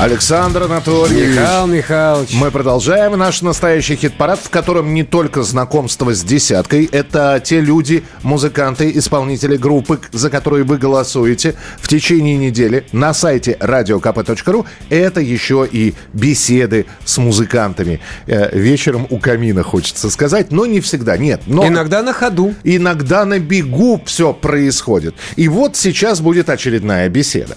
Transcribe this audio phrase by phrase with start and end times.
[0.00, 1.36] Александр Анатольевич.
[1.36, 2.30] Михаил Михайлович.
[2.32, 6.84] Мы продолжаем наш настоящий хит-парад, в котором не только знакомство с десяткой.
[6.84, 13.56] Это те люди, музыканты, исполнители группы, за которые вы голосуете в течение недели на сайте
[13.58, 14.66] radiokp.ru.
[14.88, 17.98] Это еще и беседы с музыкантами.
[18.28, 21.16] Э, вечером у камина, хочется сказать, но не всегда.
[21.16, 21.40] Нет.
[21.46, 22.54] Но Иногда на ходу.
[22.62, 25.16] иногда на бегу все происходит.
[25.34, 27.56] И вот сейчас будет очередная беседа.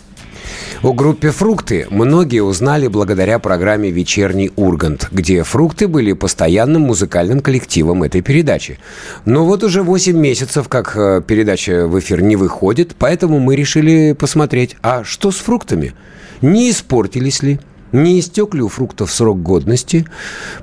[0.84, 8.02] О группе «Фрукты» многие узнали благодаря программе «Вечерний Ургант», где «Фрукты» были постоянным музыкальным коллективом
[8.02, 8.80] этой передачи.
[9.26, 14.14] Но вот уже 8 месяцев, как э, передача в эфир не выходит, поэтому мы решили
[14.14, 15.94] посмотреть, а что с «Фруктами»?
[16.42, 17.60] Не испортились ли?
[17.92, 20.08] Не истек ли у фруктов срок годности?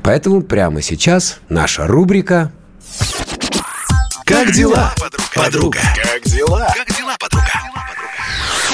[0.03, 2.51] Поэтому прямо сейчас наша рубрика
[4.25, 4.93] Как дела,
[5.37, 5.79] подруга?
[5.95, 6.66] Как дела?
[6.77, 7.68] Как дела, подруга?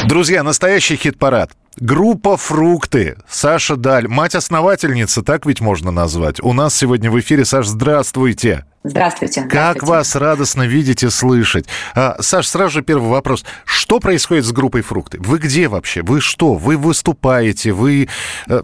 [0.06, 1.50] Друзья, настоящий хит-парад.
[1.76, 3.16] Группа «Фрукты».
[3.28, 6.40] Саша Даль, мать-основательница, так ведь можно назвать.
[6.40, 7.44] У нас сегодня в эфире.
[7.44, 8.64] Саш, здравствуйте.
[8.84, 9.40] Здравствуйте.
[9.40, 9.86] Как здравствуйте.
[9.86, 11.66] вас радостно видеть и слышать.
[11.94, 13.44] А, Саш, сразу же первый вопрос.
[13.64, 15.18] Что происходит с группой «Фрукты»?
[15.20, 16.02] Вы где вообще?
[16.02, 16.54] Вы что?
[16.54, 17.72] Вы выступаете?
[17.72, 18.08] Вы...
[18.46, 18.62] э,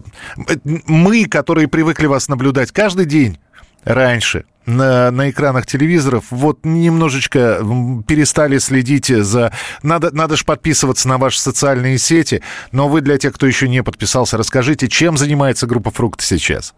[0.63, 3.39] Мы, которые привыкли вас наблюдать каждый день
[3.83, 7.59] раньше на, на экранах телевизоров, вот немножечко
[8.07, 9.51] перестали следить за...
[9.83, 13.83] Надо, надо же подписываться на ваши социальные сети, но вы для тех, кто еще не
[13.83, 16.73] подписался, расскажите, чем занимается группа «Фрукты» сейчас?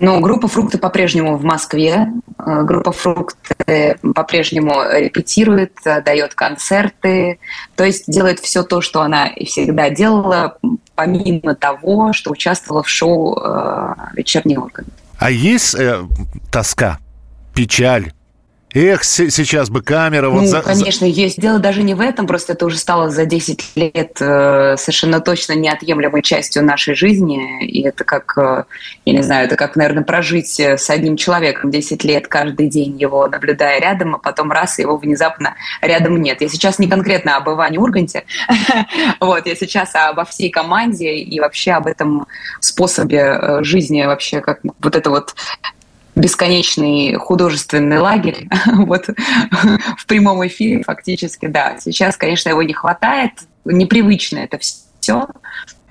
[0.00, 2.08] Ну, группа «Фрукты» по-прежнему в Москве.
[2.38, 7.38] Э, Группа «Фрукты» по-прежнему репетирует, э, дает концерты.
[7.76, 10.58] То есть делает все то, что она и всегда делала,
[10.96, 14.84] помимо того, что участвовала в шоу э, «Вечерний орган».
[15.18, 16.06] А есть э,
[16.50, 16.98] тоска,
[17.54, 18.12] печаль?
[18.74, 21.40] Эх, сейчас бы камера вот ну, за- за- конечно, есть.
[21.40, 25.52] Дело даже не в этом, просто это уже стало за 10 лет э, совершенно точно
[25.52, 27.64] неотъемлемой частью нашей жизни.
[27.64, 28.64] И это как, э,
[29.04, 33.00] я не знаю, это как, наверное, прожить э, с одним человеком 10 лет каждый день,
[33.00, 36.40] его наблюдая рядом, а потом раз, его внезапно рядом нет.
[36.40, 38.24] Я сейчас не конкретно об Иване Урганте,
[39.20, 42.26] вот, я сейчас обо всей команде и вообще об этом
[42.58, 45.36] способе э, жизни, вообще как вот это вот
[46.14, 49.08] бесконечный художественный лагерь, вот
[49.96, 51.76] в прямом эфире фактически, да.
[51.80, 53.32] Сейчас, конечно, его не хватает,
[53.64, 55.26] непривычно это все,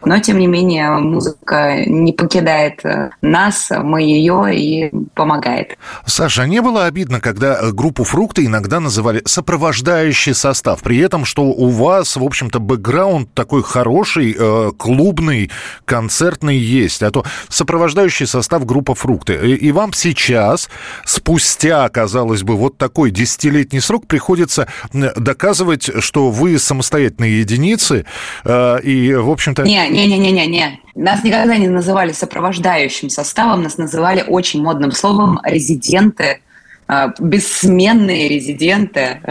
[0.06, 5.78] но, тем не менее, музыка не покидает э, нас, мы ее и помогает.
[6.06, 11.26] Саша, а не было обидно, когда э, группу «Фрукты» иногда называли сопровождающий состав, при этом,
[11.26, 15.52] что у вас, в общем-то, бэкграунд такой хороший, э, клубный,
[15.86, 19.34] концертный есть, а то сопровождающий состав группа «Фрукты».
[19.34, 20.70] И, вам сейчас,
[21.06, 28.06] спустя, казалось бы, вот такой десятилетний срок, приходится доказывать, что вы самостоятельные единицы,
[28.46, 29.64] и, в общем-то...
[29.64, 30.80] Не, не-не-не-не-не.
[30.96, 36.42] Нас никогда не называли сопровождающим составом, нас называли очень модным словом «резиденты»,
[36.88, 39.22] э, бессменные резиденты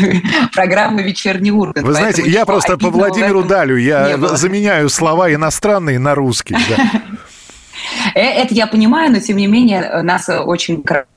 [0.52, 1.86] программы «Вечерний Ургант».
[1.86, 6.58] Вы знаете, я просто по Владимиру Далю, я заменяю слова иностранные на русские.
[6.68, 7.02] да.
[8.14, 11.08] Э, Это я понимаю, но тем не менее нас очень красиво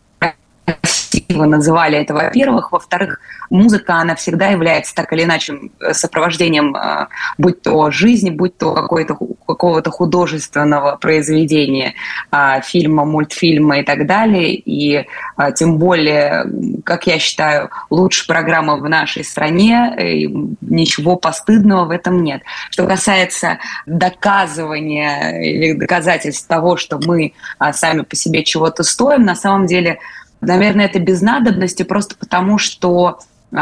[1.48, 2.72] называли это, во-первых.
[2.72, 3.20] Во-вторых,
[3.50, 7.08] музыка, она всегда является так или иначе э, сопровождением, э,
[7.38, 11.94] будь то жизни, будь то какой-то, какого-то художественного произведения,
[12.32, 14.56] а, фильма, мультфильма и так далее.
[14.56, 16.46] И а, тем более,
[16.84, 20.28] как я считаю, лучше программа в нашей стране, и
[20.62, 22.42] ничего постыдного в этом нет.
[22.70, 29.36] Что касается доказывания или доказательств того, что мы а, сами по себе чего-то стоим, на
[29.36, 30.00] самом деле,
[30.42, 33.20] наверное, это без надобности, просто потому что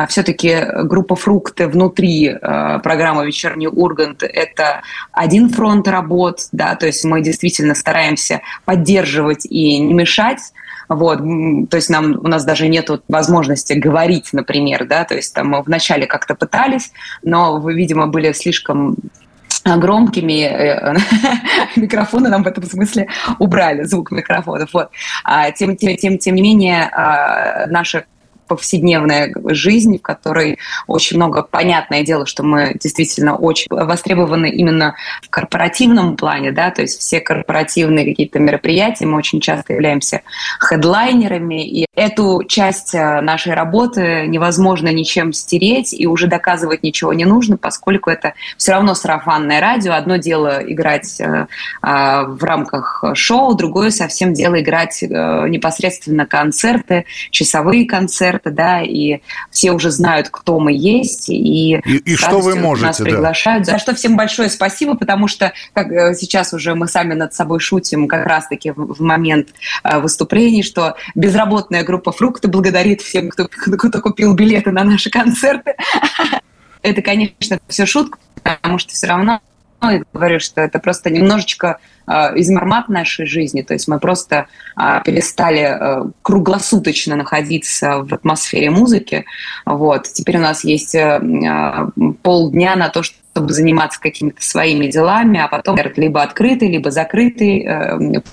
[0.08, 7.04] все-таки группа «Фрукты» внутри э, программы «Вечерний Ургант»— это один фронт работ, да, то есть
[7.06, 10.42] мы действительно стараемся поддерживать и не мешать,
[10.90, 11.20] вот,
[11.70, 15.62] то есть нам, у нас даже нет возможности говорить, например, да, то есть там мы
[15.64, 16.92] вначале как-то пытались,
[17.24, 18.96] но вы, видимо, были слишком
[19.78, 20.96] громкими э,
[21.76, 23.08] микрофоны нам в этом смысле
[23.40, 24.74] убрали звук микрофонов.
[24.74, 24.90] Вот.
[25.24, 28.06] А, тем, тем, тем, тем не менее, а, наша
[28.50, 35.30] повседневная жизнь, в которой очень много, понятное дело, что мы действительно очень востребованы именно в
[35.30, 40.24] корпоративном плане, да, то есть все корпоративные какие-то мероприятия, мы очень часто являемся
[40.60, 47.26] хедлайнерами, и эту часть э, нашей работы невозможно ничем стереть, и уже доказывать ничего не
[47.26, 49.94] нужно, поскольку это все равно сарафанное радио.
[49.94, 51.48] Одно дело играть э,
[51.84, 59.22] э, в рамках шоу, другое совсем дело играть непосредственно концерты, часовые концерты, концерты, да, и
[59.52, 63.66] все уже знают, кто мы есть, и, и, и что вы можете, нас приглашают.
[63.66, 63.74] Да.
[63.74, 67.60] За что всем большое спасибо, потому что, как э, сейчас уже мы сами над собой
[67.60, 69.50] шутим как раз-таки в, момент
[69.84, 75.76] э, выступлений, что безработная группа «Фрукты» благодарит всем, кто, кто купил билеты на наши концерты.
[76.82, 79.42] Это, конечно, все шутка, потому что все равно
[79.82, 83.62] я говорю, что это просто немножечко э, измормат нашей жизни.
[83.62, 89.26] То есть мы просто э, перестали э, круглосуточно находиться в атмосфере музыки.
[89.66, 90.04] Вот.
[90.04, 90.96] Теперь у нас есть
[92.24, 97.68] полдня на то, чтобы заниматься какими-то своими делами, а потом либо открытый, либо закрытый,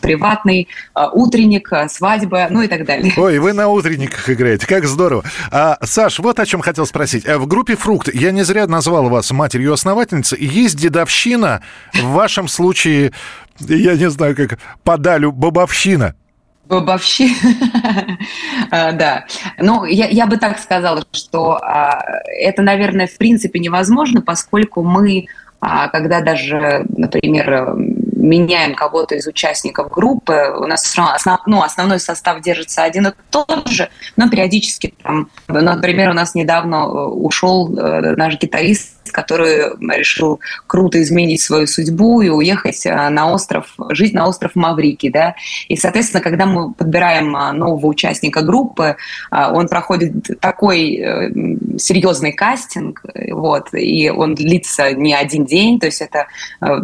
[0.00, 0.68] приватный,
[1.12, 3.12] утренник, свадьба, ну и так далее.
[3.16, 5.22] Ой, вы на утренниках играете, как здорово.
[5.50, 7.26] А, Саш, вот о чем хотел спросить.
[7.26, 10.38] В группе «Фрукт» я не зря назвал вас матерью-основательницей.
[10.40, 11.62] Есть дедовщина,
[11.92, 13.12] в вашем случае,
[13.60, 16.14] я не знаю, как подалю бабовщина.
[16.68, 18.18] Бабовщина,
[18.70, 19.26] да.
[19.58, 22.02] Ну, я, я бы так сказала, что а,
[22.40, 25.26] это, наверное, в принципе невозможно, поскольку мы,
[25.60, 27.76] а, когда даже, например,
[28.16, 33.68] меняем кого-то из участников группы, у нас основ, ну, основной состав держится один и тот
[33.68, 39.76] же, но периодически, там, ну, например, у нас недавно э, ушел э, наш гитарист который
[39.96, 45.36] решил круто изменить свою судьбу и уехать э, на остров, жить на остров Маврики, да.
[45.68, 48.96] И, соответственно, когда мы подбираем нового участника группы,
[49.30, 51.30] он проходит такой
[51.78, 56.26] серьезный кастинг, вот, и он длится не один день, то есть это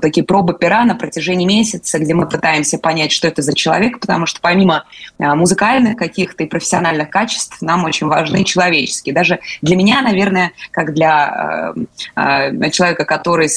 [0.01, 4.27] такие пробы пера на протяжении месяца, где мы пытаемся понять, что это за человек, потому
[4.27, 4.85] что помимо
[5.19, 9.15] музыкальных каких-то и профессиональных качеств нам очень важны человеческие.
[9.15, 11.75] Даже для меня, наверное, как для
[12.15, 13.49] а, человека, который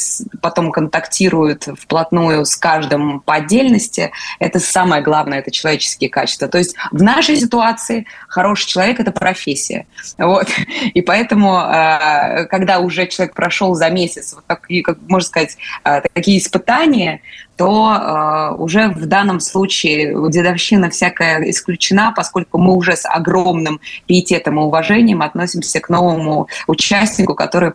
[0.41, 6.47] потом контактирует вплотную с каждым по отдельности, это самое главное, это человеческие качества.
[6.47, 9.87] То есть в нашей ситуации хороший человек– это профессия.
[10.17, 10.47] Вот.
[10.93, 16.01] И поэтому, а, когда уже человек прошел за месяц, вот такие, как можно сказать, а,
[16.01, 17.21] такие испытания,
[17.57, 24.59] то э, уже в данном случае дедовщина всякая исключена, поскольку мы уже с огромным пиететом
[24.59, 27.71] и уважением относимся к новому участнику, который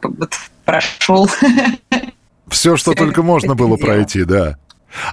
[0.65, 1.29] прошел.
[2.49, 4.57] Все, что только можно было пройти, да.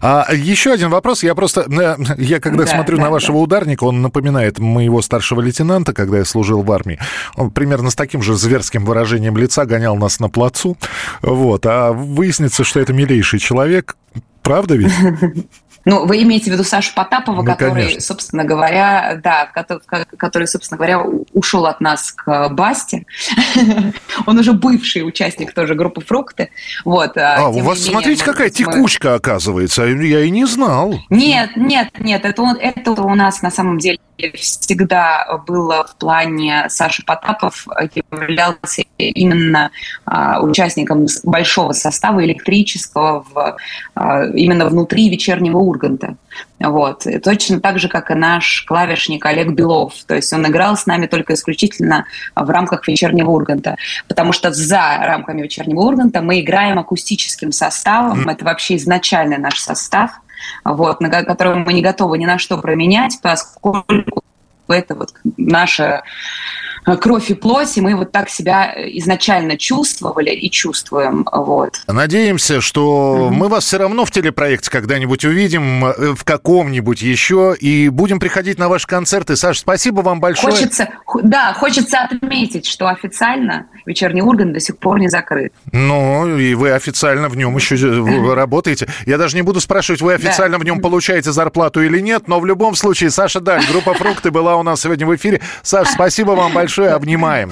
[0.02, 1.24] А еще один вопрос.
[1.24, 3.44] Я просто, э, я когда да, смотрю да, на вашего да.
[3.44, 7.00] ударника, он напоминает моего старшего лейтенанта, когда я служил в армии.
[7.36, 10.78] Он примерно с таким же зверским выражением лица гонял нас на плацу.
[11.22, 11.66] Вот.
[11.66, 13.98] А выяснится, что это милейший человек.
[14.42, 14.94] Правда ведь?
[15.88, 18.02] Ну, вы имеете в виду Сашу Потапова, ну, который, конечно.
[18.02, 19.82] собственно говоря, да, который,
[20.18, 21.02] который, собственно говоря,
[21.32, 23.06] ушел от нас к Басте.
[24.26, 26.50] Он уже бывший участник тоже группы «Фрукты».
[26.84, 29.84] Вот, а, а у вас, смотрите, какая текучка, оказывается.
[29.86, 31.00] Я и не знал.
[31.10, 34.00] Нет, нет, нет, это, это у нас на самом деле
[34.36, 39.72] всегда было в плане Саши Потапов, являлся именно
[40.06, 43.58] а, участником большого состава электрического в,
[43.96, 46.16] а, именно внутри вечернего Урганта.
[46.60, 47.06] Вот.
[47.06, 49.94] И точно так же, как и наш клавишник Олег Белов.
[50.06, 53.76] То есть он играл с нами только исключительно в рамках вечернего Урганта.
[54.08, 58.28] Потому что за рамками вечернего Урганта мы играем акустическим составом.
[58.28, 60.12] Это вообще изначальный наш состав
[60.64, 64.24] вот, на которого мы не готовы ни на что променять, поскольку
[64.68, 66.04] это вот наша
[66.96, 71.28] кровь и плоть, и мы вот так себя изначально чувствовали и чувствуем.
[71.32, 71.82] Вот.
[71.88, 73.34] Надеемся, что mm-hmm.
[73.34, 78.58] мы вас все равно в телепроекте когда-нибудь увидим, э, в каком-нибудь еще, и будем приходить
[78.58, 79.36] на ваши концерты.
[79.36, 80.54] Саша, спасибо вам большое.
[80.54, 80.90] Хочется,
[81.24, 85.54] да, хочется отметить, что официально вечерний Ургант до сих пор не закрыт.
[85.72, 87.76] Ну, и вы официально в нем еще
[88.34, 88.88] работаете.
[89.06, 92.46] Я даже не буду спрашивать, вы официально в нем получаете зарплату или нет, но в
[92.46, 95.42] любом случае, Саша Даль, группа «Фрукты» была у нас сегодня в эфире.
[95.64, 97.52] Саша, спасибо вам большое большое, обнимаем.